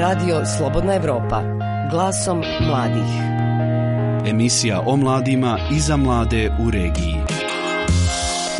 [0.00, 1.42] Radio Slobodna Evropa.
[1.90, 3.10] Glasom mladih.
[4.26, 7.16] Emisija o mladima i za mlade u regiji.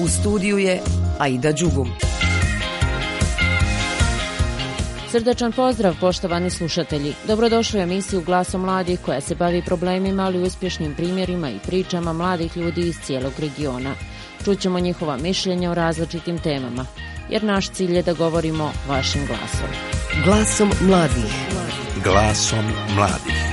[0.03, 0.81] U studiju je
[1.19, 1.89] Aida Đugum.
[5.11, 7.15] Srdačan pozdrav, poštovani slušatelji.
[7.27, 12.57] Dobrodošli u emisiju Glasom mladih koja se bavi problemima, ali uspješnim primjerima i pričama mladih
[12.57, 13.95] ljudi iz cijelog regiona.
[14.45, 16.87] Čućemo njihova mišljenja o različitim temama,
[17.31, 19.69] jer naš cilj je da govorimo vašim glasom.
[20.25, 21.35] Glasom mladih.
[22.05, 22.65] Glasom
[22.97, 23.50] mladih.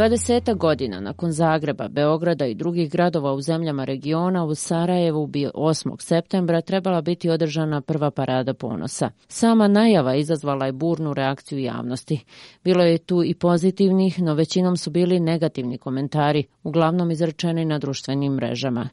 [0.00, 5.96] 20 godina nakon Zagreba, Beograda i drugih gradova u zemljama regiona u Sarajevu bi 8.
[5.98, 9.10] septembra trebala biti održana prva parada ponosa.
[9.28, 12.24] Sama najava izazvala je burnu reakciju javnosti.
[12.64, 18.32] Bilo je tu i pozitivnih, no većinom su bili negativni komentari, uglavnom izrečeni na društvenim
[18.32, 18.88] mrežama.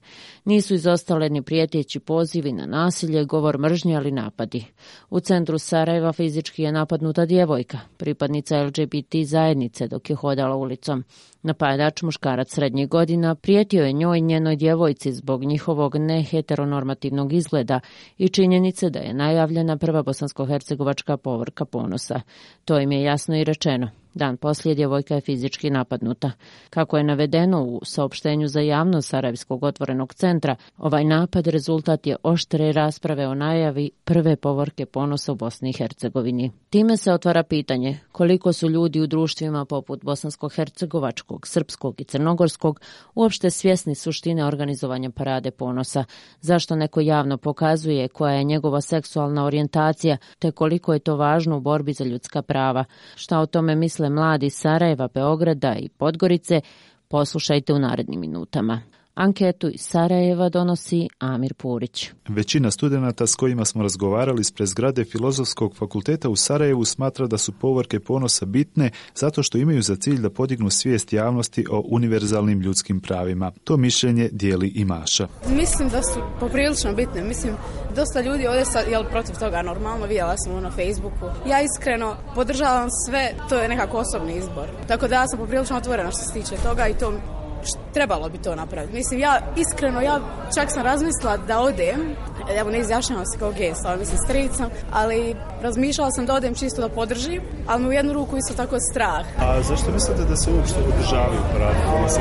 [0.46, 4.66] Nisu izostale ni prijetjeći pozivi na nasilje, govor mržnje, ali napadi.
[5.10, 10.97] U centru Sarajeva fizički je napadnuta djevojka, pripadnica LGBT zajednice dok je hodala ulicom.
[11.04, 17.80] problem Napadač muškarac srednjih godina prijetio je njoj njenoj djevojci zbog njihovog neheteronormativnog izgleda
[18.18, 22.22] i činjenice da je najavljena prva bosansko-hercegovačka povorka ponosa.
[22.66, 23.90] To im je jasno i rečeno.
[24.18, 26.32] Dan poslije djevojka je fizički napadnuta.
[26.70, 32.72] Kako je navedeno u saopštenju za javnost Sarajevskog otvorenog centra, ovaj napad rezultat je oštre
[32.72, 36.52] rasprave o najavi prve povorke ponosa u Bosni i Hercegovini.
[36.70, 42.82] Time se otvara pitanje koliko su ljudi u društvima poput bosansko-hercegovačkog, srpskog i crnogorskog
[43.16, 46.04] uopšte svjesni suštine organizovanja parade ponosa,
[46.42, 51.62] zašto neko javno pokazuje koja je njegova seksualna orijentacija, te koliko je to važno u
[51.62, 52.86] borbi za ljudska prava.
[53.16, 56.62] Šta o tome misle mladi Sarajeva, Beograda i Podgorice,
[57.08, 58.82] poslušajte u narednim minutama.
[59.18, 62.10] Anketu iz Sarajeva donosi Amir Purić.
[62.28, 67.52] Većina studenata s kojima smo razgovarali ispred zgrade Filozofskog fakulteta u Sarajevu smatra da su
[67.52, 73.00] povorke ponosa bitne zato što imaju za cilj da podignu svijest javnosti o univerzalnim ljudskim
[73.00, 73.52] pravima.
[73.64, 75.28] To mišljenje dijeli i Maša.
[75.50, 77.24] Mislim da su poprilično bitne.
[77.24, 77.54] Mislim,
[77.96, 81.26] dosta ljudi ovdje sad, jel, protiv toga normalno, vidjela sam na Facebooku.
[81.50, 84.68] Ja iskreno podržavam sve, to je nekako osobni izbor.
[84.88, 87.14] Tako da ja sam poprilično otvorena što se tiče toga i to
[87.94, 88.94] trebalo bi to napraviti.
[88.94, 90.20] Mislim, ja iskreno, ja
[90.56, 92.16] čak sam razmislila da odem,
[92.60, 96.82] evo ne izjašnjavam se kao gej, stvarno mislim stricom, ali razmišljala sam da odem čisto
[96.82, 99.26] da podržim, ali mi u jednu ruku isto tako strah.
[99.40, 100.80] A zašto mislite da se uopšte?
[101.92, 102.20] Kome se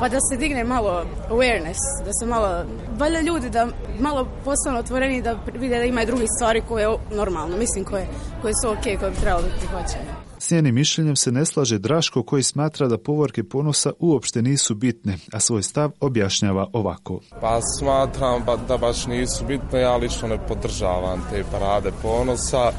[0.00, 2.64] Pa da se digne malo awareness, da se malo,
[2.98, 3.66] valja ljudi da
[4.00, 8.06] malo postanu otvoreni da vide da ima i drugih stvari koje je normalno, mislim koje,
[8.42, 10.29] koje su ok, koje bi trebalo biti prihvaćene.
[10.42, 15.18] S njenim mišljenjem se ne slaže Draško koji smatra da povorke ponosa uopšte nisu bitne,
[15.32, 17.20] a svoj stav objašnjava ovako.
[17.40, 22.72] Pa smatram da baš nisu bitne, ja lično ne podržavam te parade ponosa.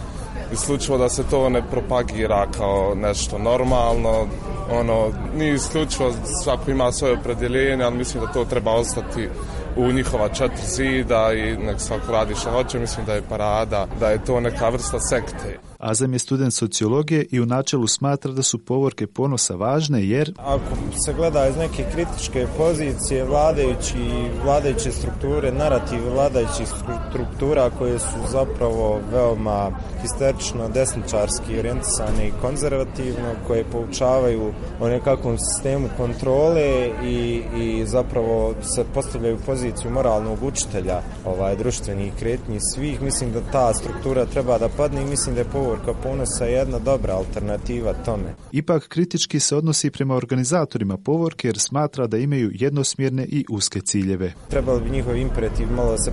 [0.54, 4.28] Isključivo da se to ne propagira kao nešto normalno,
[4.72, 9.30] ono, nije isključivo, svako ima svoje opredjeljenje, ali mislim da to treba ostati
[9.76, 14.09] u njihova četiri zida i nek svako radi što hoće, mislim da je parada, da
[14.09, 15.59] je to neka vrsta sekte.
[15.78, 20.34] Azam je student sociologije i u načelu smatra da su povorke ponosa važne jer...
[20.38, 23.98] Ako se gleda iz neke kritičke pozicije vladajući,
[24.44, 26.68] vladajuće strukture, narativ vladajućih
[27.09, 29.72] struktura koje su zapravo veoma
[30.02, 38.84] histerično desničarski orijentisane i konzervativno, koje poučavaju o nekakvom sistemu kontrole i, i zapravo se
[38.94, 43.02] postavljaju poziciju moralnog učitelja ovaj, društvenih kretnji svih.
[43.02, 47.14] Mislim da ta struktura treba da padne i mislim da je povorka ponosa jedna dobra
[47.14, 48.36] alternativa tome.
[48.52, 54.34] Ipak kritički se odnosi prema organizatorima povorke jer smatra da imaju jednosmjerne i uske ciljeve.
[54.50, 56.12] Trebalo bi njihov imperativ malo se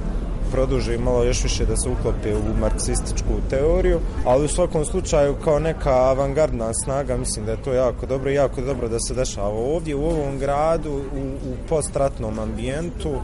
[0.53, 5.35] produže i malo još više da se uklope u marksističku teoriju, ali u svakom slučaju
[5.45, 9.15] kao neka avangardna snaga mislim da je to jako dobro i jako dobro da se
[9.15, 13.15] dešava ovdje u ovom gradu u, u postratnom ambijentu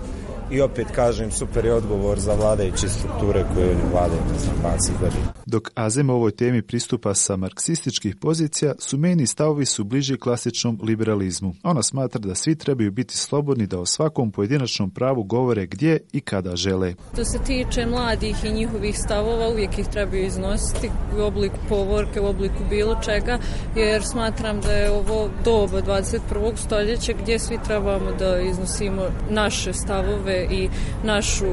[0.51, 5.33] i opet kažem super je odgovor za vladajuće strukture koje vladaju za 20 godina.
[5.47, 11.55] Dok Azem ovoj temi pristupa sa marksističkih pozicija, sumeni stavovi su bliži klasičnom liberalizmu.
[11.63, 16.21] Ona smatra da svi trebaju biti slobodni da o svakom pojedinačnom pravu govore gdje i
[16.21, 16.95] kada žele.
[17.13, 22.27] Što se tiče mladih i njihovih stavova, uvijek ih trebaju iznositi u obliku povorke, u
[22.27, 23.39] obliku bilo čega,
[23.77, 26.57] jer smatram da je ovo doba 21.
[26.57, 30.69] stoljeća gdje svi trebamo da iznosimo naše stavove i
[31.03, 31.47] našu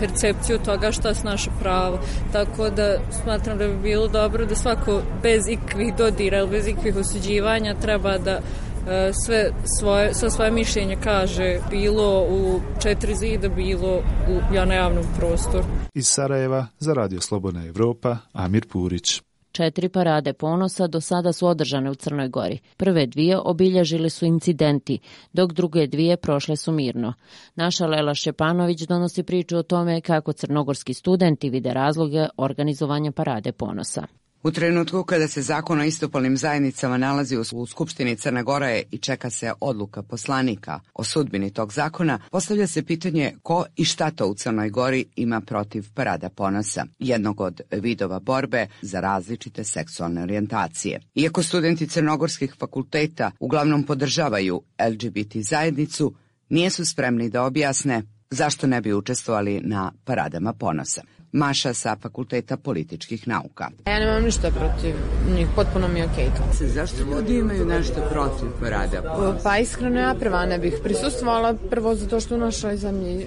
[0.00, 1.98] percepciju toga šta su naše pravo.
[2.32, 6.96] Tako da smatram da bi bilo dobro da svako bez ikvih dodira ili bez ikvih
[6.96, 14.02] osuđivanja treba da e, sve svoje, sve svoje mišljenje kaže bilo u četiri zida, bilo
[14.28, 15.64] u javnom prostoru.
[15.94, 19.22] Iz Sarajeva za Radio Slobodna Evropa, Amir Purić.
[19.56, 22.58] Četiri parade ponosa do sada su održane u Crnoj Gori.
[22.76, 24.98] Prve dvije obilježili su incidenti,
[25.32, 27.12] dok druge dvije prošle su mirno.
[27.54, 34.06] Naša Lela Šepanović donosi priču o tome kako crnogorski studenti vide razloge organizovanja parade ponosa.
[34.46, 39.30] U trenutku kada se zakon o istopolnim zajednicama nalazi u Skupštini Crne Gore i čeka
[39.30, 44.34] se odluka poslanika o sudbini tog zakona, postavlja se pitanje ko i šta to u
[44.34, 51.00] Crnoj Gori ima protiv parada ponosa, jednog od vidova borbe za različite seksualne orijentacije.
[51.14, 56.14] Iako studenti crnogorskih fakulteta uglavnom podržavaju LGBT zajednicu,
[56.48, 61.02] nijesu spremni da objasne zašto ne bi učestvovali na paradama ponosa.
[61.36, 63.68] Maša sa Fakulteta političkih nauka.
[63.86, 64.94] Ja nemam ništa protiv
[65.34, 66.66] njih, potpuno mi je okej okay.
[66.66, 69.02] Zašto ljudi imaju nešto protiv parada?
[69.44, 73.26] Pa iskreno ja prva ne bih prisustvovala prvo zato što u našoj zemlji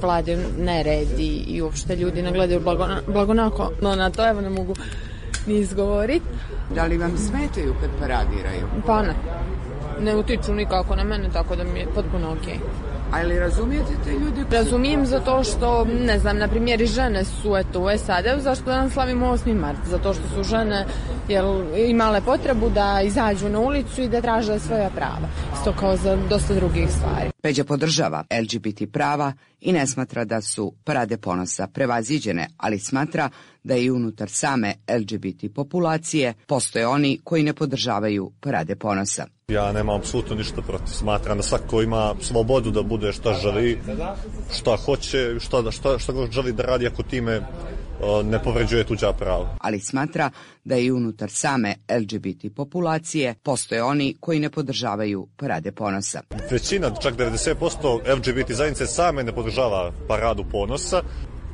[0.00, 3.72] vlade nered i, i uopšte ljudi ne gledaju blago, blagonako.
[3.80, 4.74] No na to evo ne mogu
[5.46, 6.26] ni izgovoriti.
[6.74, 8.66] Da li vam smetaju kad paradiraju?
[8.86, 9.14] Pa ne.
[10.00, 12.54] Ne utiču nikako na mene, tako da mi je potpuno okej.
[12.54, 12.91] Okay.
[13.12, 14.44] A li razumijete te ljude?
[14.56, 18.90] Razumijem zato što, ne znam, na primjer i žene su eto u SAD-u, zašto da
[18.90, 19.54] slavimo 8.
[19.54, 19.78] mart?
[19.86, 20.86] Zato što su žene
[21.28, 25.28] jel, imale potrebu da izađu na ulicu i da traže svoja prava.
[25.54, 27.30] Isto kao za dosta drugih stvari.
[27.42, 33.30] Peđa podržava LGBT prava i ne smatra da su parade ponosa prevaziđene, ali smatra
[33.64, 39.26] da i unutar same LGBT populacije postoje oni koji ne podržavaju parade ponosa.
[39.48, 40.92] Ja nemam apsolutno ništa protiv.
[40.92, 43.78] Smatram da svako ima slobodu da bude šta želi,
[44.58, 47.40] šta hoće, šta, šta, šta želi da radi ako time
[48.24, 49.56] ne povređuje tuđa prava.
[49.60, 50.30] Ali smatra
[50.64, 56.22] da i unutar same LGBT populacije postoje oni koji ne podržavaju parade ponosa.
[56.50, 61.02] Većina, čak 90% LGBT zajednice same ne podržava paradu ponosa.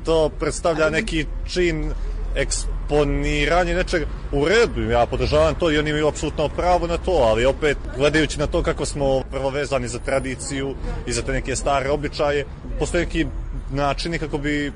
[0.09, 1.91] To predstavlja neki čin
[2.35, 4.03] eksponiranje nečeg.
[4.31, 8.39] U redu, ja podržavam to i oni imaju apsolutno pravo na to, ali opet gledajući
[8.39, 10.75] na to kako smo prvo vezani za tradiciju
[11.07, 12.45] i za te neke stare običaje,
[12.79, 13.25] postoje neki
[13.71, 14.71] načini kako bi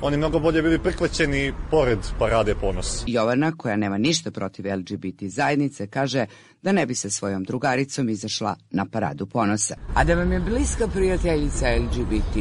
[0.00, 3.04] oni mnogo bolje bili priklećeni pored parade ponos.
[3.06, 6.26] Jovana, koja nema ništa protiv LGBT zajednice, kaže
[6.62, 9.74] da ne bi se svojom drugaricom izašla na paradu ponosa.
[9.94, 12.36] A da vam je bliska prijateljica LGBT,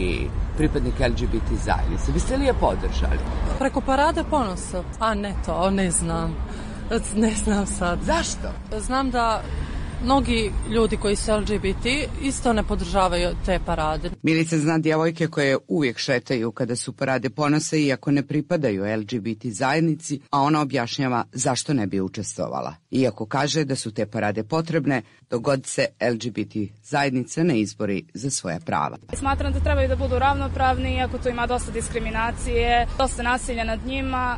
[0.57, 3.19] pripadnik LGBT zajednice, biste li je podržali?
[3.59, 4.83] Preko parade ponosa?
[4.99, 6.35] A ne to, ne znam.
[7.15, 7.99] Ne znam sad.
[8.03, 8.79] Zašto?
[8.79, 9.43] Znam da
[10.05, 11.85] mnogi ljudi koji su LGBT
[12.21, 14.09] isto ne podržavaju te parade.
[14.23, 20.19] Milica zna djevojke koje uvijek šetaju kada su parade ponose iako ne pripadaju LGBT zajednici,
[20.29, 22.75] a ona objašnjava zašto ne bi učestvovala.
[22.91, 28.59] Iako kaže da su te parade potrebne, dogod se LGBT zajednica ne izbori za svoja
[28.59, 28.97] prava.
[29.13, 34.37] Smatram da trebaju da budu ravnopravni, iako to ima dosta diskriminacije, dosta nasilja nad njima,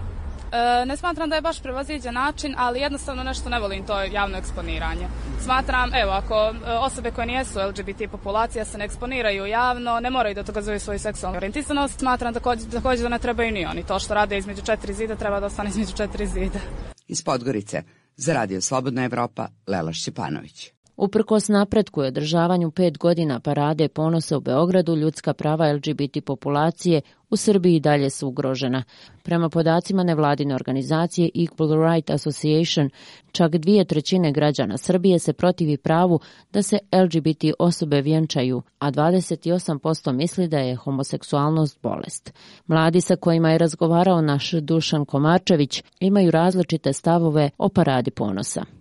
[0.51, 4.38] E, ne smatram da je baš prevaziđen način, ali jednostavno nešto ne volim to javno
[4.38, 5.07] eksponiranje.
[5.44, 10.35] Smatram, evo, ako e, osobe koje nijesu LGBT populacija se ne eksponiraju javno, ne moraju
[10.35, 13.83] da dokazuju svoju seksualnu orijentisanost, smatram također, također da ne trebaju ni oni.
[13.83, 16.59] To što rade između četiri zida treba da ostane između četiri zida.
[17.07, 17.83] Iz Podgorice,
[18.15, 20.76] za Radio Slobodna Evropa, Lela Šćepanović.
[20.97, 27.35] Uprkos napretku i održavanju pet godina parade ponosa u Beogradu, ljudska prava LGBT populacije u
[27.35, 28.83] Srbiji dalje su ugrožena.
[29.23, 32.89] Prema podacima nevladine organizacije Equal Right Association,
[33.31, 36.19] čak dvije trećine građana Srbije se protivi pravu
[36.51, 42.33] da se LGBT osobe vjenčaju, a 28% misli da je homoseksualnost bolest.
[42.67, 48.76] Mladi sa kojima je razgovarao naš Dušan Komarčević imaju različite stavove o paradi ponosa.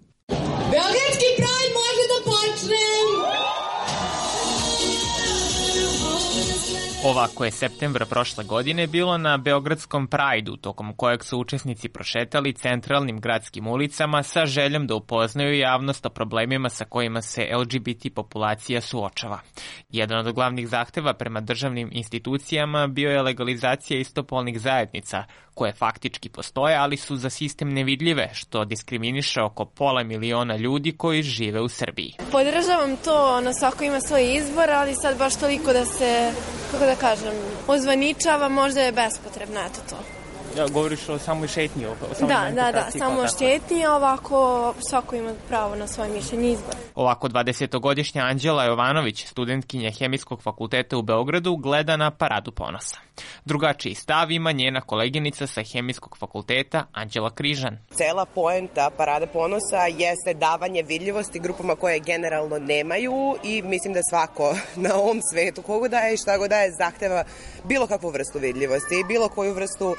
[7.06, 13.20] Ovako je septembra prošle godine bilo na Beogradskom Prajdu, tokom kojeg su učesnici prošetali centralnim
[13.20, 19.40] gradskim ulicama sa željom da upoznaju javnost o problemima sa kojima se LGBT populacija suočava.
[19.88, 25.24] Jedan od glavnih zahteva prema državnim institucijama bio je legalizacija istopolnih zajednica,
[25.56, 31.22] koje faktički postoje, ali su za sistem nevidljive, što diskriminiše oko pola miliona ljudi koji
[31.22, 32.12] žive u Srbiji.
[32.32, 36.32] Podržavam to, ono svako ima svoj izbor, ali sad baš toliko da se,
[36.70, 37.34] kako da kažem,
[37.66, 40.15] ozvaničava, možda je bespotrebno, eto to.
[40.56, 45.16] Ja, govoriš o samoj šetnji, o, samoj Da, da, da, samo o šetnji, ovako svako
[45.16, 46.74] ima pravo na svoje mišljenje izbor.
[46.94, 52.96] Ovako 20-godišnja Anđela Jovanović, studentkinja Hemijskog fakulteta u Beogradu, gleda na paradu ponosa.
[53.44, 57.78] Drugačiji stav ima njena koleginica sa Hemijskog fakulteta Anđela Križan.
[57.90, 64.56] Cela poenta parade ponosa jeste davanje vidljivosti grupama koje generalno nemaju i mislim da svako
[64.86, 67.24] na ovom svetu kogo daje i šta god daje zahteva
[67.64, 69.96] bilo kakvu vrstu vidljivosti i bilo koju vrstu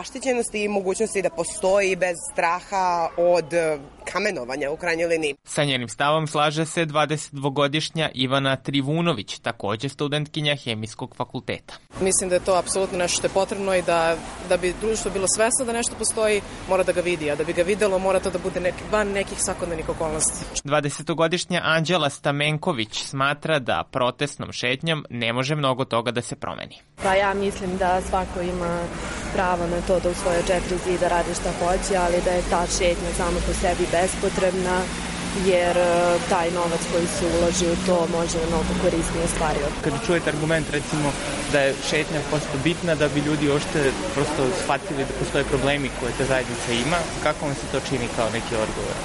[0.00, 3.44] zaštićenosti i mogućnosti da postoji bez straha od
[4.12, 5.34] kamenovanja u krajnjoj liniji.
[5.44, 11.74] Sa njenim stavom slaže se 22-godišnja Ivana Trivunović, takođe studentkinja Hemijskog fakulteta.
[12.00, 14.16] Mislim da je to apsolutno nešto što je potrebno i da,
[14.48, 17.52] da bi društvo bilo svesno da nešto postoji, mora da ga vidi, a da bi
[17.52, 20.44] ga videlo mora to da bude neki, van nekih svakodnevnih okolnosti.
[20.64, 26.76] 20-godišnja Anđela Stamenković smatra da protestnom šetnjom ne može mnogo toga da se promeni.
[27.02, 28.80] Pa ja mislim da svako ima
[29.34, 32.62] pravo na to da u svoje četiri zida radi šta hoće, ali da je ta
[32.78, 34.78] šetnja samo po sebi bespotrebna
[35.46, 35.88] jer e,
[36.28, 39.58] taj novac koji se uloži u to može mnogo korisnije stvari.
[39.84, 41.12] Kad čujete argument recimo
[41.52, 43.78] da je šetnja prosto bitna da bi ljudi ošte
[44.14, 48.28] prosto shvatili da postoje problemi koje ta zajednica ima, kako vam se to čini kao
[48.36, 48.96] neki odgovor?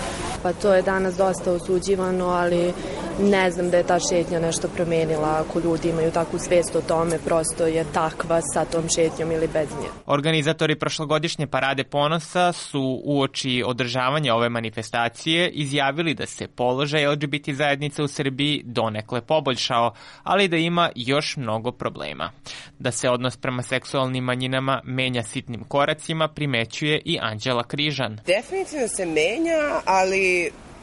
[0.45, 2.73] Pa to je danas dosta osuđivano, ali
[3.19, 7.19] ne znam da je ta šetnja nešto promenila ako ljudi imaju takvu svest o tome,
[7.25, 9.87] prosto je takva sa tom šetnjom ili bez nje.
[10.05, 18.03] Organizatori prošlogodišnje parade ponosa su uoči održavanja ove manifestacije izjavili da se položaj LGBT zajednice
[18.03, 22.31] u Srbiji donekle poboljšao, ali da ima još mnogo problema.
[22.79, 28.19] Da se odnos prema seksualnim manjinama menja sitnim koracima primećuje i Anđela Križan.
[28.25, 30.34] Definitivno se menja, ali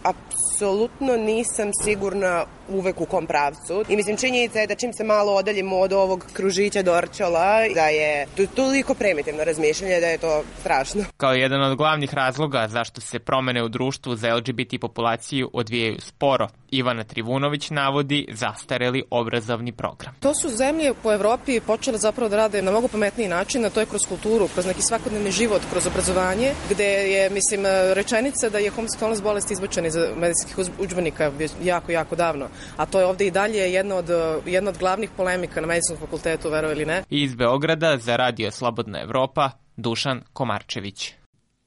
[0.03, 3.85] apsolutno nisam sigurna uvek u kom pravcu.
[3.89, 8.27] I mislim, činjenica je da čim se malo odaljimo od ovog kružića Dorčola, da je
[8.37, 11.05] to toliko primitivno razmišljanje da je to strašno.
[11.17, 16.49] Kao jedan od glavnih razloga zašto se promene u društvu za LGBT populaciju odvijaju sporo,
[16.71, 20.15] Ivana Trivunović navodi zastareli obrazovni program.
[20.21, 23.81] To su zemlje po Evropi počele zapravo da rade na mnogo pametniji način, a to
[23.81, 28.71] je kroz kulturu, kroz neki svakodnevni život, kroz obrazovanje, gde je, mislim, rečenica da je
[28.71, 31.31] homoseksualnost bolest izbačena iz medicinskih učbenika
[31.63, 34.11] jako, jako davno a to je ovde i dalje jedna od,
[34.47, 37.03] jedna od glavnih polemika na medicinskom fakultetu, vero ili ne.
[37.11, 41.15] Iz Beograda za Radio Slobodna Evropa, Dušan Komarčević.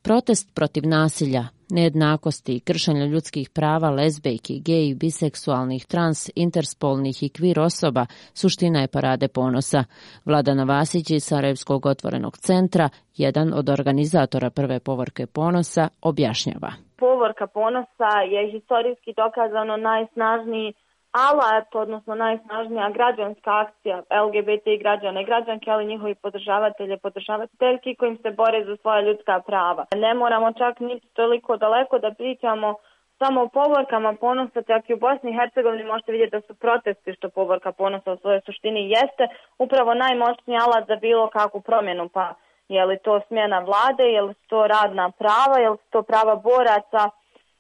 [0.02, 7.60] Protest protiv nasilja, nejednakosti i kršenja ljudskih prava lezbejki, gej, biseksualnih, trans, interspolnih i kvir
[7.60, 9.84] osoba suština je parade ponosa.
[10.26, 16.85] Vladana Vasić iz Sarajevskog otvorenog centra, jedan od organizatora prve povorke ponosa, objašnjava.
[16.98, 20.74] Povorka ponosa je historijski dokazano najsnažniji
[21.12, 28.18] alat, odnosno najsnažnija građanska akcija LGBT i građane i građanke, ali njihovi podržavatelje, podržavateljki kojim
[28.18, 29.86] se bore za svoja ljudska prava.
[29.96, 32.76] Ne moramo čak niti toliko daleko da pričamo
[33.20, 37.14] samo u povorkama ponosa, čak i u Bosni i Hercegovini možete vidjeti da su protesti
[37.14, 39.28] što povorka ponosa u svojoj suštini jeste
[39.60, 42.34] upravo najmoćniji alat za bilo kakvu promjenu, pa
[42.70, 47.10] je li to smjena vlade, je li to radna prava, je li to prava boraca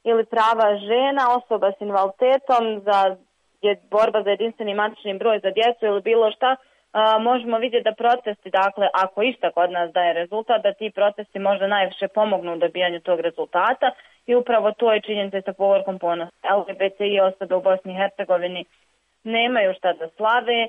[0.04, 3.16] ili prava žena, osoba s invaliditetom, za
[3.62, 6.56] je borba za jedinstveni matični broj za djecu ili bilo šta,
[6.92, 11.40] a, možemo vidjeti da protesti, dakle, ako išta kod nas daje rezultat, da ti protesti
[11.40, 13.92] možda najviše pomognu u dobijanju tog rezultata
[14.26, 16.30] i upravo to je činjenica sa povorkom ponos.
[16.58, 18.66] LGBTI osobe u Bosni i Hercegovini
[19.25, 20.67] nemaju šta da slave,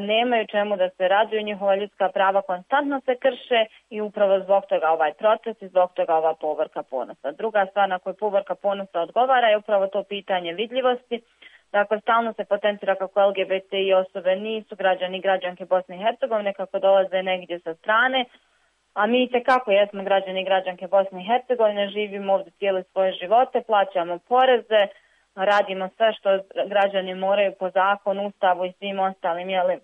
[0.00, 4.90] nemaju čemu da se raduju, njihova ljudska prava konstantno se krše i upravo zbog toga
[4.90, 7.32] ovaj protest i zbog toga ova povorka ponosa.
[7.32, 11.20] Druga stvar na koju povorka ponosa odgovara je upravo to pitanje vidljivosti,
[11.78, 16.78] Dakle, stalno se potencira kako LGBTI osobe nisu građani i građanke Bosne i Hercegovine, kako
[16.78, 18.24] dolaze negdje sa strane,
[18.94, 23.12] a mi te kako jesmo građani i građanke Bosne i Hercegovine, živimo ovdje cijele svoje
[23.12, 24.86] živote, plaćamo poreze,
[25.34, 26.28] radimo sve što
[26.66, 29.78] građani moraju po zakonu, ustavu i svim ostalim jeli,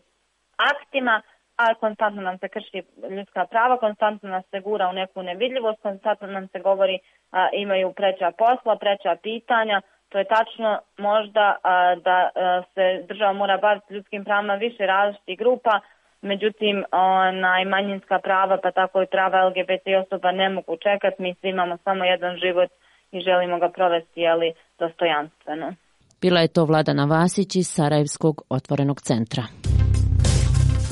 [0.57, 1.23] aktima,
[1.57, 6.27] a konstantno nam se krši ljudska prava, konstantno nas se gura u neku nevidljivost, konstantno
[6.27, 6.99] nam se govori
[7.33, 9.81] a, imaju preća posla, preća pitanja,
[10.11, 15.39] To je tačno možda a, da a, se država mora baviti ljudskim pravima više različitih
[15.39, 15.81] grupa,
[16.23, 21.49] međutim onaj manjinska prava pa tako i prava LGBT osoba ne mogu čekati, mi svi
[21.49, 22.71] imamo samo jedan život
[23.13, 25.75] i želimo ga provesti jeli, dostojanstveno.
[26.21, 29.43] Bila je to Vladana Vasić iz Sarajevskog otvorenog centra.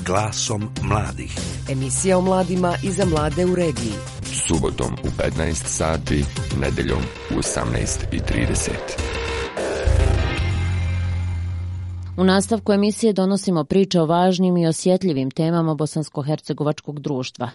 [0.06, 1.32] Glasom mladih.
[1.72, 3.96] Emisija o mladima i za mlade u regiji.
[4.46, 6.24] Subotom u 15 sati,
[6.60, 9.07] nedeljom u 18.30.
[12.18, 17.50] U nastavku emisije donosimo priče o važnim i osjetljivim temama bosansko-hercegovačkog društva.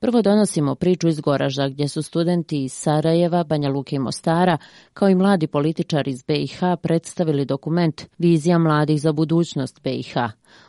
[0.00, 4.58] Prvo donosimo priču iz Goraža gdje su studenti iz Sarajeva, Banja Luke i Mostara,
[4.92, 10.14] kao i mladi političari iz BiH predstavili dokument Vizija mladih za budućnost BiH.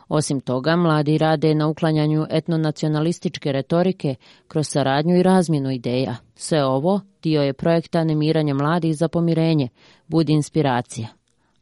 [0.08, 4.14] Osim toga, mladi rade na uklanjanju etnonacionalističke retorike
[4.48, 6.16] kroz saradnju i razmjenu ideja.
[6.34, 9.68] Sve ovo dio je projekta animiranja mladih za pomirenje,
[10.06, 11.08] budi inspiracija.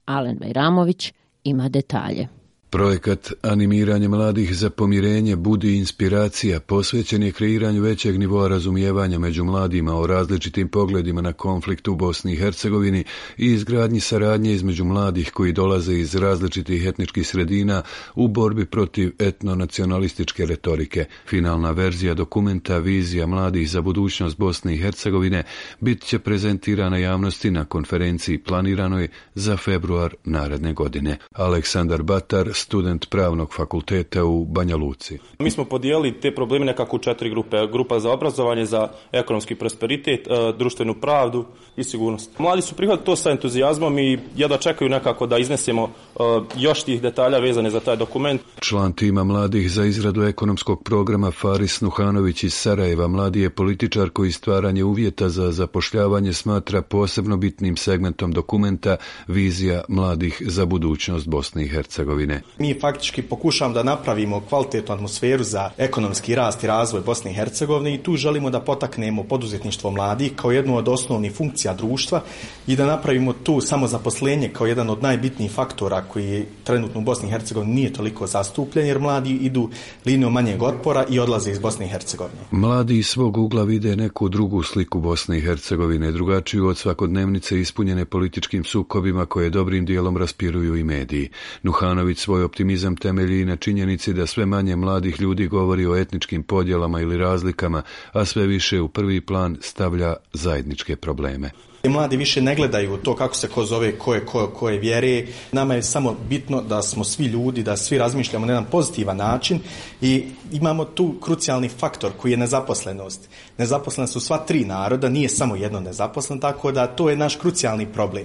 [0.05, 1.13] Alen Bajramović
[1.49, 2.29] ima detalje.
[2.71, 9.95] Projekat Animiranje mladih za pomirenje budi inspiracija posvećen je kreiranju većeg nivoa razumijevanja među mladima
[9.95, 13.05] o različitim pogledima na konflikt u Bosni i Hercegovini
[13.37, 17.83] i izgradnji saradnje između mladih koji dolaze iz različitih etničkih sredina
[18.15, 21.05] u borbi protiv etnonacionalističke retorike.
[21.27, 25.43] Finalna verzija dokumenta Vizija mladih za budućnost Bosne i Hercegovine
[25.81, 31.19] bit će prezentirana javnosti na konferenciji planiranoj za februar naredne godine.
[31.33, 35.19] Aleksandar Batar student pravnog fakulteta u Banja Luci.
[35.39, 37.67] Mi smo podijelili te probleme nekako u četiri grupe.
[37.73, 41.45] Grupa za obrazovanje, za ekonomski prosperitet, e, društvenu pravdu
[41.77, 42.39] i sigurnost.
[42.39, 46.21] Mladi su prihvatili to sa entuzijazmom i jedva čekaju nekako da iznesemo e,
[46.57, 48.41] još tih detalja vezane za taj dokument.
[48.61, 54.33] Član tima mladih za izradu ekonomskog programa Faris Nuhanović iz Sarajeva mladi je političar koji
[54.33, 58.97] stvaranje uvjeta za zapošljavanje smatra posebno bitnim segmentom dokumenta
[59.29, 62.43] Vizija mladih za budućnost Bosne i Hercegovine.
[62.59, 67.95] Mi faktički pokušamo da napravimo kvalitetnu atmosferu za ekonomski rast i razvoj Bosne i Hercegovine
[67.95, 72.23] i tu želimo da potaknemo poduzetništvo mladih kao jednu od osnovnih funkcija društva
[72.67, 77.33] i da napravimo tu samozaposlenje kao jedan od najbitnijih faktora koji trenutno u Bosni i
[77.33, 79.71] Hercegovini nije toliko zastupljen jer mladi idu
[80.07, 82.41] linijom manjeg otpora i odlaze iz Bosne i Hercegovine.
[82.51, 88.05] Mladi iz svog ugla vide neku drugu sliku Bosne i Hercegovine, drugačiju od svakodnevnice ispunjene
[88.05, 91.29] političkim sukobima koje dobrim dijelom raspiruju i mediji.
[91.63, 97.01] Nuhanović svoj optimizam temelji na činjenici da sve manje mladih ljudi govori o etničkim podjelama
[97.01, 101.51] ili razlikama, a sve više u prvi plan stavlja zajedničke probleme.
[101.89, 104.79] I mladi više ne gledaju to kako se ko zove, ko je ko, ko je
[104.79, 105.27] vjere.
[105.53, 109.61] Nama je samo bitno da smo svi ljudi, da svi razmišljamo na jedan pozitivan način
[110.01, 113.29] i imamo tu krucijalni faktor koji je nezaposlenost.
[113.59, 117.87] Nezaposlenost su sva tri naroda, nije samo jedno nezaposlen, tako da to je naš krucijalni
[117.87, 118.25] problem.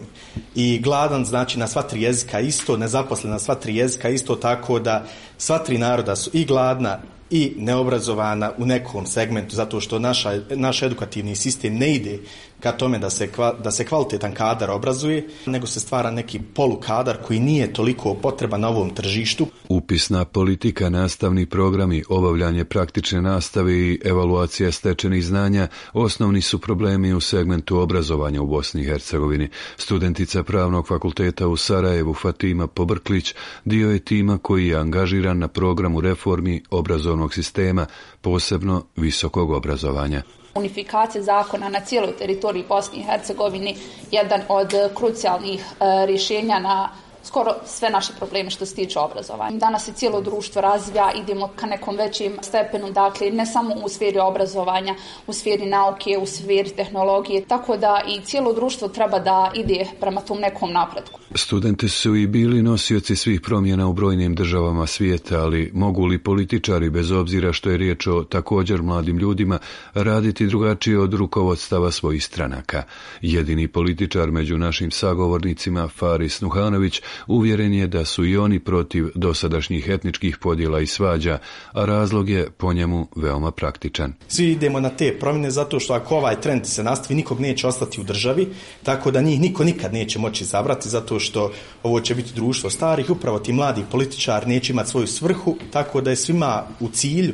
[0.55, 4.79] I gladan znači na sva tri jezika isto, nezaposlen na sva tri jezika isto, tako
[4.79, 5.05] da
[5.37, 6.99] sva tri naroda su i gladna
[7.33, 12.19] i neobrazovana u nekom segmentu zato što naša, naš edukativni sistem ne ide
[12.63, 13.29] ka tome da se,
[13.63, 18.69] da se kvalitetan kadar obrazuje, nego se stvara neki polukadar koji nije toliko potreban na
[18.69, 19.47] ovom tržištu.
[19.69, 27.21] Upisna politika, nastavni programi, obavljanje praktične nastave i evaluacija stečenih znanja osnovni su problemi u
[27.21, 29.49] segmentu obrazovanja u Bosni i Hercegovini.
[29.77, 36.01] Studentica Pravnog fakulteta u Sarajevu Fatima Pobrklić dio je tima koji je angažiran na programu
[36.01, 37.85] reformi obrazovnog sistema,
[38.21, 40.23] posebno visokog obrazovanja
[40.55, 43.75] unifikacija zakona na cijeloj teritoriji Bosne i Hercegovini
[44.11, 46.89] jedan od krucijalnih e, rješenja na
[47.23, 49.57] skoro sve naše probleme što se tiče obrazovanja.
[49.57, 54.19] Danas se cijelo društvo razvija, idemo ka nekom većim stepenu, dakle ne samo u sferi
[54.19, 54.95] obrazovanja,
[55.27, 60.21] u sferi nauke, u sferi tehnologije, tako da i cijelo društvo treba da ide prema
[60.21, 61.19] tom nekom napretku.
[61.35, 66.89] Studenti su i bili nosioci svih promjena u brojnim državama svijeta, ali mogu li političari,
[66.89, 69.59] bez obzira što je riječ o također mladim ljudima,
[69.93, 72.83] raditi drugačije od rukovodstava svojih stranaka?
[73.21, 79.89] Jedini političar među našim sagovornicima, Faris Nuhanović, uvjeren je da su i oni protiv dosadašnjih
[79.89, 81.37] etničkih podjela i svađa,
[81.71, 84.13] a razlog je po njemu veoma praktičan.
[84.27, 88.01] Svi idemo na te promjene zato što ako ovaj trend se nastavi, nikog neće ostati
[88.01, 88.47] u državi,
[88.83, 91.51] tako da njih niko nikad neće moći zabrati zato što
[91.83, 96.09] ovo će biti društvo starih, upravo ti mladi političari neće imati svoju svrhu, tako da
[96.09, 97.33] je svima u cilju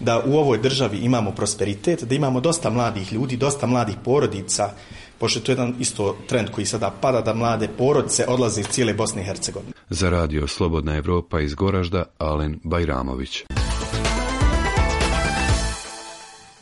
[0.00, 4.70] da u ovoj državi imamo prosperitet, da imamo dosta mladih ljudi, dosta mladih porodica,
[5.20, 8.94] pošto to je jedan isto trend koji sada pada da mlade porodice odlaze iz cijele
[8.94, 9.72] Bosne i Hercegovine.
[9.90, 13.44] Za radio Slobodna Evropa iz Goražda, Alen Bajramović.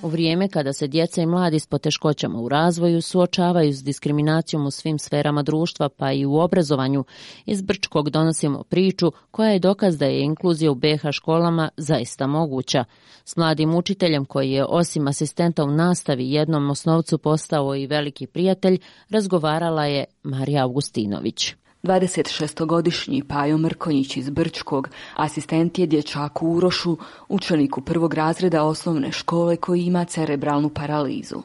[0.02, 4.70] U vrijeme kada se djeca i mladi s poteškoćama u razvoju suočavaju s diskriminacijom u
[4.70, 7.04] svim sferama društva pa i u obrazovanju,
[7.46, 12.84] iz Brčkog donosimo priču koja je dokaz da je inkluzija u BH školama zaista moguća.
[13.24, 18.78] S mladim učiteljem koji je osim asistenta u nastavi jednom osnovcu postao i veliki prijatelj,
[19.10, 21.54] razgovarala je Marija Augustinović.
[21.88, 26.96] 26-godišnji Pajo Mrkonjić iz Brčkog, asistent je dječaku Urošu,
[27.28, 31.42] učeniku prvog razreda osnovne škole koji ima cerebralnu paralizu.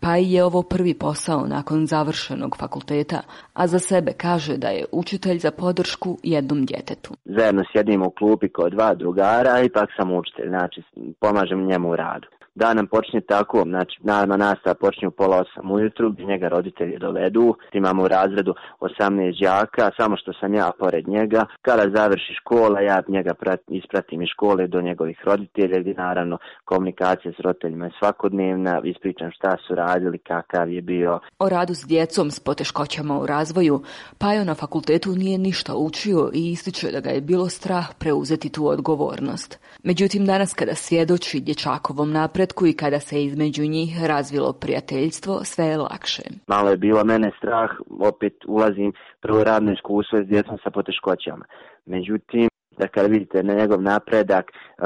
[0.00, 3.20] Pa i je ovo prvi posao nakon završenog fakulteta,
[3.52, 7.14] a za sebe kaže da je učitelj za podršku jednom djetetu.
[7.24, 10.82] Zajedno sjedimo u klupi kod dva drugara ipak sam učitelj, znači
[11.20, 15.70] pomažem njemu u radu da nam počne tako, znači naravno nastava počne u pola osam
[15.70, 21.44] ujutru, njega roditelji dovedu, imamo u razredu 18 đaka, samo što sam ja pored njega,
[21.62, 27.32] kada završi škola, ja njega prat, ispratim iz škole do njegovih roditelja, gdje naravno komunikacija
[27.32, 31.20] s roditeljima je svakodnevna, ispričam šta su radili, kakav je bio.
[31.38, 33.82] O radu s djecom s poteškoćama u razvoju,
[34.18, 38.66] Pajo na fakultetu nije ništa učio i ističe da ga je bilo strah preuzeti tu
[38.66, 39.58] odgovornost.
[39.82, 45.64] Međutim, danas kada svjedoči dječakovom napred, napretku i kada se između njih razvilo prijateljstvo, sve
[45.64, 46.22] je lakše.
[46.46, 51.44] Malo je bilo mene strah, opet ulazim prvo radno iskustvo s djecom sa poteškoćama.
[51.86, 54.44] Međutim, da kada vidite na njegov napredak,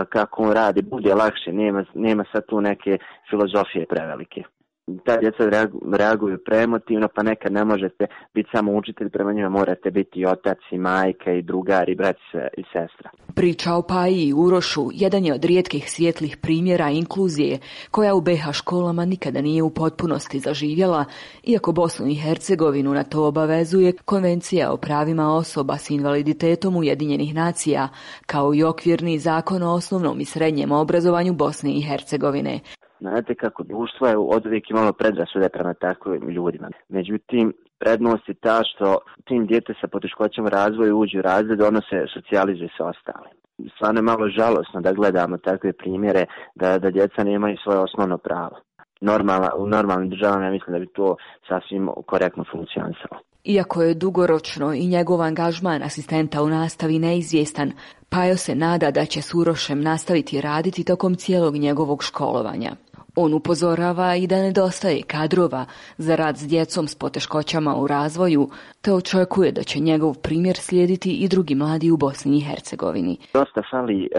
[0.09, 2.99] kako on radi, bude lakše, nema, nema sad tu neke
[3.31, 4.43] filozofije prevelike
[5.05, 10.21] ta djeca reaguju premotivno, pa nekad ne možete biti samo učitelj, prema njima morate biti
[10.21, 12.17] i otac i majka i drugar i brat
[12.57, 13.11] i sestra.
[13.35, 17.59] Priča o Paji i Urošu jedan je od rijetkih svjetlih primjera inkluzije
[17.91, 21.05] koja u BH školama nikada nije u potpunosti zaživjela,
[21.45, 27.89] iako Bosnu i Hercegovinu na to obavezuje Konvencija o pravima osoba s invaliditetom Ujedinjenih nacija,
[28.27, 32.61] kao i okvirni zakon o osnovnom i srednjem obrazovanju Bosne i Hercegovine.
[33.01, 36.69] Znate kako društvo je od uvijek imalo predrasude prema takvim ljudima.
[36.89, 42.07] Međutim, prednost je ta što tim djete sa poteškoćama razvoju uđu u razred, ono se
[42.15, 43.35] socijalizuje sa ostalim.
[43.75, 48.57] Stvarno malo žalosno da gledamo takve primjere da, da djeca nemaju svoje osnovno pravo.
[49.01, 51.17] Normalna, u normalnim državama ja mislim da bi to
[51.49, 53.21] sasvim korektno funkcionisalo.
[53.45, 57.73] Iako je dugoročno i njegov angažman asistenta u nastavi neizvjestan,
[58.11, 62.73] Pajo se nada da će s Urošem nastaviti raditi tokom cijelog njegovog školovanja.
[63.21, 65.65] On upozorava i da nedostaje kadrova
[65.97, 68.49] za rad s djecom s poteškoćama u razvoju,
[68.81, 73.17] te očekuje da će njegov primjer slijediti i drugi mladi u Bosni i Hercegovini.
[73.33, 74.11] Dosta fali uh,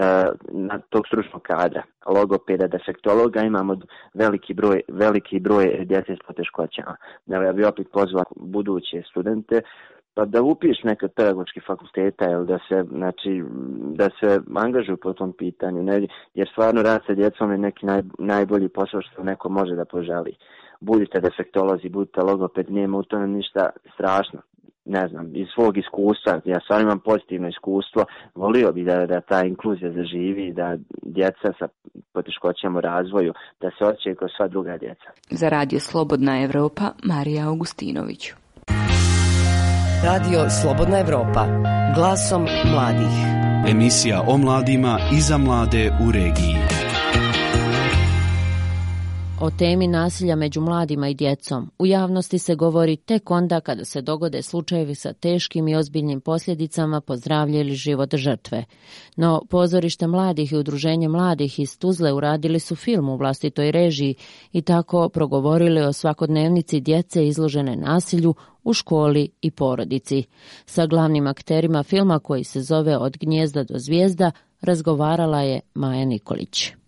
[0.52, 3.76] na tog stručnog kadra, logopeda, defektologa, imamo
[4.14, 6.96] veliki broj, veliki broj djece s poteškoćama.
[7.26, 9.60] Ja bih opet pozvao buduće studente
[10.14, 13.42] pa da upiš neke pedagoški fakulteta ili da se, znači,
[13.94, 18.02] da se angažuju po tom pitanju, ne, jer stvarno rad sa djecom je neki naj,
[18.18, 20.36] najbolji posao što neko može da poželi.
[20.80, 24.40] Budite defektolozi, budite logoped, nema u tome ništa strašno.
[24.84, 29.44] Ne znam, iz svog iskustva, ja stvarno imam pozitivno iskustvo, volio bi da, da ta
[29.44, 31.68] inkluzija zaživi, da djeca sa
[32.12, 35.08] poteškoćama u razvoju, da se osjećaju kao sva druga djeca.
[35.30, 38.32] Za radio Slobodna Evropa, Marija Augustinović.
[40.02, 41.46] Radio Slobodna Evropa.
[41.94, 43.16] Glasom mladih.
[43.68, 46.56] Emisija o mladima i za mlade u regiji.
[49.42, 54.02] O temi nasilja među mladima i djecom u javnosti se govori tek onda kada se
[54.02, 58.64] dogode slučajevi sa teškim i ozbiljnim posljedicama po zdravlje ili život žrtve.
[59.16, 64.14] No, pozorište mladih i udruženje mladih iz Tuzle uradili su film u vlastitoj režiji
[64.52, 70.24] i tako progovorili o svakodnevnici djece izložene nasilju u školi i porodici.
[70.66, 76.79] Sa glavnim akterima filma koji se zove Od gnjezda do zvijezda razgovarala je Maja Nikolić.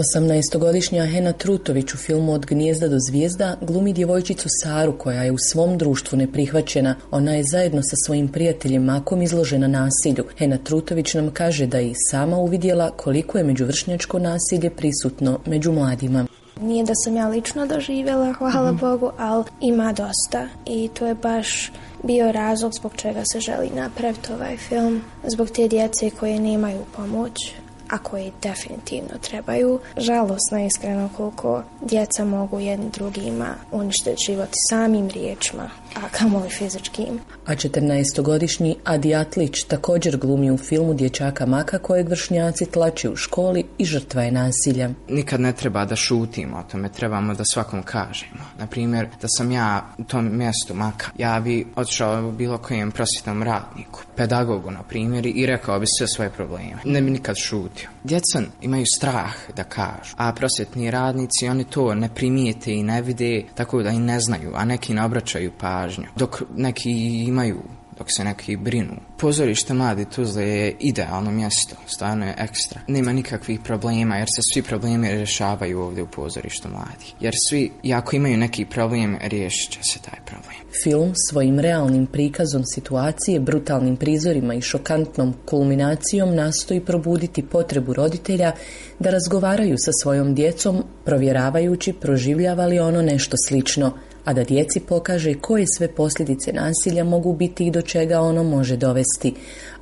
[0.00, 5.38] 18-godišnja Hena Trutović u filmu Od gnjezda do zvijezda glumi djevojčicu Saru koja je u
[5.38, 6.94] svom društvu neprihvaćena.
[7.10, 10.24] Ona je zajedno sa svojim prijateljem Makom izložena nasilju.
[10.38, 15.72] Hena Trutović nam kaže da je i sama uvidjela koliko je međuvršnjačko nasilje prisutno među
[15.72, 16.26] mladima.
[16.60, 18.80] Nije da sam ja lično doživjela, hvala mhm.
[18.80, 24.32] Bogu, ali ima dosta i to je baš bio razlog zbog čega se želi napraviti
[24.32, 25.00] ovaj film.
[25.26, 27.52] Zbog te djece koje nemaju pomoć,
[27.90, 29.80] a koji definitivno trebaju.
[29.96, 37.20] Žalosno je iskreno koliko djeca mogu jedni drugima uništiti život samim riječima, a kamoli fizičkim.
[37.46, 43.64] A 14-godišnji Adi Atlić također glumi u filmu dječaka Maka kojeg vršnjaci tlači u školi
[43.78, 44.90] i žrtva je nasilja.
[45.08, 48.40] Nikad ne treba da šutimo o tome, trebamo da svakom kažemo.
[48.58, 53.42] Na primjer, da sam ja u tom mjestu Maka, ja bi otišao bilo kojem prosvjetnom
[53.42, 56.78] radniku, pedagogu na primjer i rekao bi sve svoje probleme.
[56.84, 57.88] Ne bi nikad šutio.
[58.04, 63.42] Djeca imaju strah da kažu, a prosvjetni radnici oni to ne primijete i ne vide,
[63.54, 66.06] tako da i ne znaju, a neki ne obraćaju pažnju.
[66.16, 66.90] Dok neki
[67.28, 67.62] imaju
[68.00, 68.96] dok se neki brinu.
[69.18, 72.80] Pozorište Mladi Tuzle je idealno mjesto, stvarno je ekstra.
[72.88, 77.12] Nema nikakvih problema jer se svi problemi rješavaju ovdje u pozorištu Mladi.
[77.20, 80.56] Jer svi, ako imaju neki problem, riješit će se taj problem.
[80.84, 88.52] Film svojim realnim prikazom situacije, brutalnim prizorima i šokantnom kulminacijom nastoji probuditi potrebu roditelja
[88.98, 93.92] da razgovaraju sa svojom djecom, provjeravajući proživljava li ono nešto slično–
[94.24, 98.76] a da djeci pokaže koje sve posljedice nasilja mogu biti i do čega ono može
[98.76, 99.34] dovesti.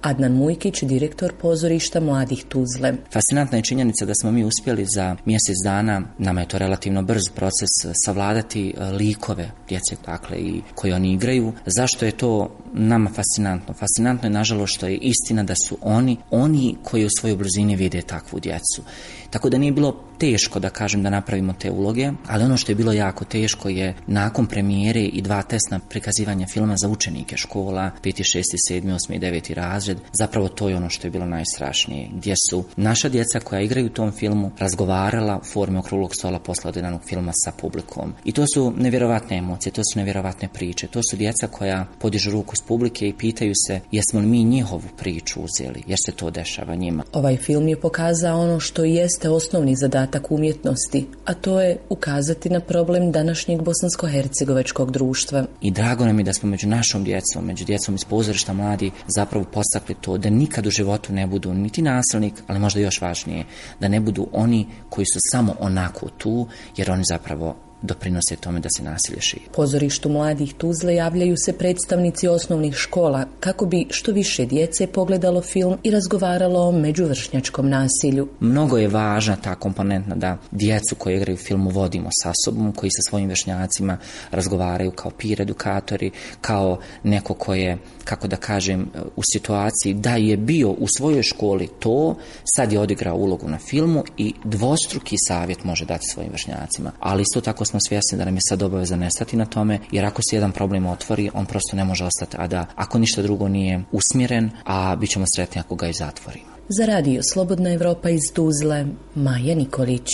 [0.02, 2.94] Adnan Mujkić, direktor pozorišta Mladih Tuzle.
[3.12, 7.28] Fascinantna je činjenica da smo mi uspjeli za mjesec dana, nama je to relativno brz
[7.34, 7.68] proces,
[8.04, 11.52] savladati e, likove djece dakle, i koji oni igraju.
[11.66, 13.74] Zašto je to nama fascinantno?
[13.74, 18.02] Fascinantno je nažalost što je istina da su oni, oni koji u svojoj brzini vide
[18.02, 18.82] takvu djecu.
[19.30, 22.76] Tako da nije bilo teško da kažem da napravimo te uloge, ali ono što je
[22.76, 28.38] bilo jako teško je nakon premijere i dva tesna prikazivanja filma za učenike škola, 5.
[28.38, 28.42] 6.
[28.70, 28.98] 7.
[29.08, 29.14] 8.
[29.14, 29.54] i 9.
[29.54, 33.86] razred, zapravo to je ono što je bilo najstrašnije, gdje su naša djeca koja igraju
[33.86, 38.14] u tom filmu razgovarala u forme okruglog stola posle odjedanog filma sa publikom.
[38.24, 42.56] I to su nevjerovatne emocije, to su nevjerovatne priče, to su djeca koja podižu ruku
[42.58, 46.74] s publike i pitaju se jesmo li mi njihovu priču uzeli, jer se to dešava
[46.74, 47.04] njima.
[47.12, 52.60] Ovaj film je pokazao ono što jeste osnovni zadatak umjetnosti, a to je ukazati na
[52.60, 55.44] problem današnjeg bosansko-hercegovačkog društva.
[55.60, 59.44] I drago nam je da smo među našom djecom, među djecom iz pozorišta mladi zapravo
[59.44, 63.44] postakli to da nikad u životu ne budu niti nasilnik, ali možda još važnije,
[63.80, 68.68] da ne budu oni koji su samo onako tu, jer oni zapravo doprinose tome da
[68.76, 69.42] se nasilje širi.
[69.54, 75.78] Pozorištu mladih Tuzle javljaju se predstavnici osnovnih škola kako bi što više djece pogledalo film
[75.82, 78.28] i razgovaralo o međuvršnjačkom nasilju.
[78.40, 83.10] Mnogo je važna ta komponentna da djecu koji igraju filmu vodimo sa sobom, koji sa
[83.10, 83.98] svojim vršnjacima
[84.30, 86.10] razgovaraju kao peer edukatori,
[86.40, 91.68] kao neko ko je, kako da kažem, u situaciji da je bio u svojoj školi
[91.78, 92.16] to,
[92.54, 96.92] sad je odigrao ulogu na filmu i dvostruki savjet može dati svojim vršnjacima.
[97.00, 100.22] Ali isto tako smo svjesni da nam je sad obaveza nestati na tome, jer ako
[100.22, 103.84] se jedan problem otvori, on prosto ne može ostati, a da ako ništa drugo nije
[103.92, 106.46] usmjeren, a bit ćemo sretni ako ga i zatvorimo.
[106.68, 110.08] Za radio Slobodna Evropa iz Tuzle, Maja Nikolić.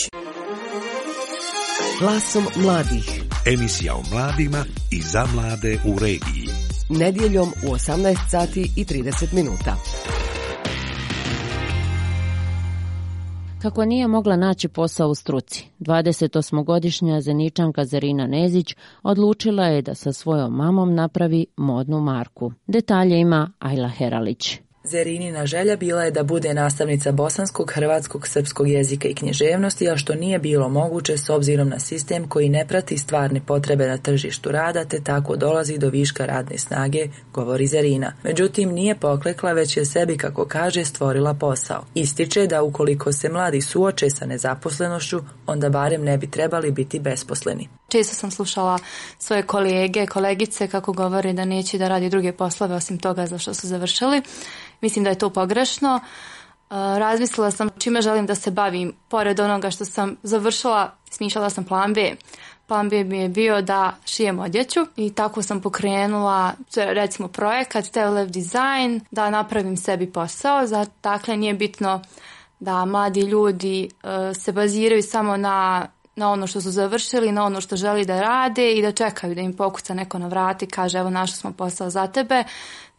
[2.01, 3.23] Glasom mladih.
[3.47, 6.49] Emisija o mladima i za mlade u regiji.
[6.89, 9.77] Nedjeljom u 18 sati i 30 minuta.
[13.65, 20.13] Kako nije mogla naći posao u struci, 28-godišnja zeničanka Zerina Nezić odlučila je da sa
[20.13, 22.53] svojom mamom napravi modnu marku.
[22.67, 24.64] Detalje ima Ajla Heralić.
[24.87, 30.15] Zerinina želja bila je da bude nastavnica bosanskog, hrvatskog, srpskog jezika i književnosti, a što
[30.15, 34.85] nije bilo moguće s obzirom na sistem koji ne prati stvarne potrebe na tržištu rada,
[34.85, 38.13] te tako dolazi do viška radne snage, govori Zerina.
[38.23, 41.85] Međutim, nije poklekla, već je sebi, kako kaže, stvorila posao.
[41.95, 47.69] Ističe da ukoliko se mladi suoče sa nezaposlenošću, onda barem ne bi trebali biti besposleni.
[47.95, 48.79] Često sam slušala
[49.19, 53.55] svoje kolege, kolegice kako govori da neće da radi druge poslove osim toga za što
[53.55, 54.23] su završili.
[54.81, 56.01] Mislim da je to pogrešno.
[56.01, 56.05] E,
[56.75, 58.93] razmislila sam čime želim da se bavim.
[59.09, 62.17] Pored onoga što sam završila, smišljala sam plan B.
[62.67, 68.31] Plan B mi je bio da šijem odjeću i tako sam pokrenula recimo projekat Telev
[68.31, 70.61] Design da napravim sebi posao.
[71.03, 72.03] Dakle, nije bitno
[72.61, 77.61] da mladi ljudi e, se baziraju samo na na ono što su završili, na ono
[77.61, 81.11] što želi da rade i da čekaju da im pokuca neko na vrati, kaže evo
[81.11, 82.45] našli smo posao za tebe,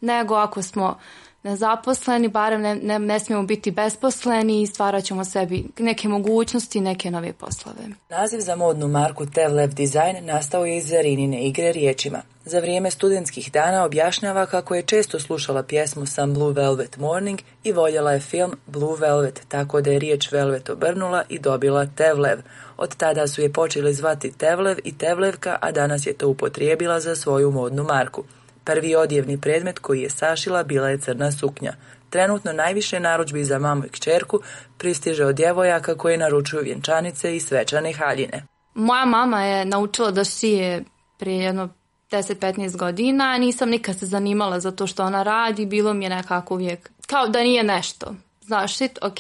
[0.02, 0.98] nego ako smo
[1.46, 7.12] nezaposleni, barem ne, ne, ne smijemo biti besposleni i stvarat ćemo sebi neke mogućnosti, neke
[7.12, 7.80] nove poslove.
[8.10, 12.22] Naziv za modnu marku Tevlev Design nastao je iz Zarinine igre riječima.
[12.46, 17.72] Za vrijeme studentskih dana objašnjava kako je često slušala pjesmu Some Blue Velvet Morning i
[17.72, 22.40] voljela je film Blue Velvet, tako da je riječ Velvet obrnula i dobila Tevlev.
[22.78, 27.16] Od tada su je počeli zvati Tevlev i Tevlevka, a danas je to upotrijebila za
[27.16, 28.24] svoju modnu marku.
[28.66, 31.74] Prvi odjevni predmet koji je sašila bila je crna suknja.
[32.10, 34.40] Trenutno najviše narudžbi za mamu i kćerku
[34.78, 38.46] pristiže od djevojaka koji naručuju vjenčanice i svečane haljine.
[38.74, 40.84] Moja mama je naučila da šije
[41.20, 41.70] prije jedno
[42.12, 46.54] 10-15 godina, nisam nikad se zanimala za to što ona radi, bilo mi je nekako
[46.54, 48.16] uvijek kao da nije nešto.
[48.42, 49.18] Znaš, shit, ok,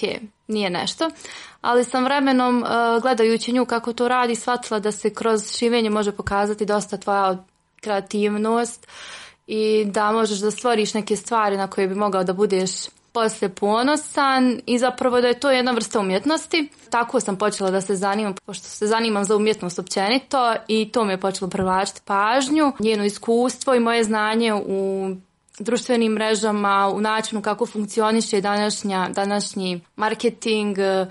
[0.47, 1.09] nije nešto,
[1.61, 6.11] ali sam vremenom uh, gledajući nju kako to radi shvatila da se kroz šivenje može
[6.11, 7.37] pokazati dosta tvoja
[7.81, 8.87] kreativnost,
[9.47, 12.71] i da možeš da stvoriš neke stvari na koje bi mogao da budeš
[13.15, 16.69] poslije ponosan i zapravo da je to jedna vrsta umjetnosti.
[16.89, 21.13] Tako sam počela da se zanimam, pošto se zanimam za umjetnost općenito i to mi
[21.13, 22.71] je počelo privlačiti pažnju.
[22.79, 25.09] Njeno iskustvo i moje znanje u
[25.59, 31.05] društvenim mrežama, u načinu kako funkcioniše današnja, današnji marketing, e,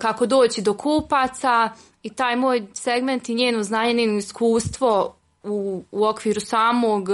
[0.00, 1.70] kako doći do kupaca
[2.02, 5.17] i taj moj segment i njeno znanje, njeno iskustvo
[5.48, 7.08] u, u okviru samog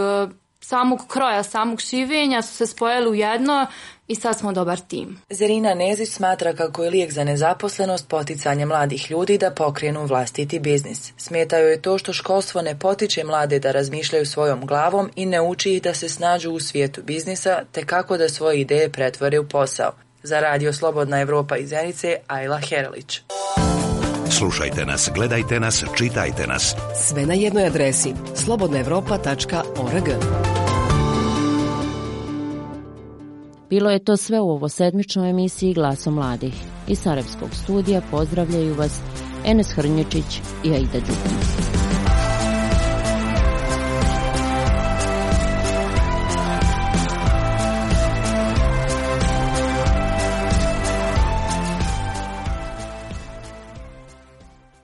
[0.65, 3.67] samog kroja, samog šivenja su se spojili u jedno
[4.09, 5.19] i sad smo dobar tim.
[5.31, 11.13] Zerina Nezić smatra kako je lijek za nezaposlenost poticanje mladih ljudi da pokrenu vlastiti biznis.
[11.17, 15.75] Smetaju je to što školstvo ne potiče mlade da razmišljaju svojom glavom i ne uči
[15.75, 19.93] ih da se snađu u svijetu biznisa te kako da svoje ideje pretvore u posao.
[20.23, 23.21] Za radio Slobodna Evropa iz Zenice, Ajla Heralić.
[24.31, 26.77] Slušajte nas, gledajte nas, čitajte nas.
[27.07, 30.09] Sve na jednoj adresi slobodnaevropa.org.
[33.71, 36.55] Bilo je to sve u ovo sedmičnoj emisiji Glaso mladih.
[36.89, 39.01] Iz Sarajevskog studija pozdravljaju vas
[39.45, 41.74] Enes Hrnječić i Aida Đukić.